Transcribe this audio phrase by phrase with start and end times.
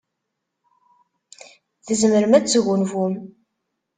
[1.85, 3.13] Tzemrem ad tesgunfum.